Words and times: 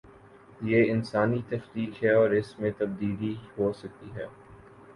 یہ 0.61 0.91
انسانی 0.91 1.41
تخلیق 1.49 2.03
ہے 2.03 2.13
اور 2.13 2.29
اس 2.31 2.59
میں 2.59 2.71
تبدیلی 2.77 3.35
ہو 3.57 3.71
سکتی 3.73 4.09
ہے۔ 4.15 4.27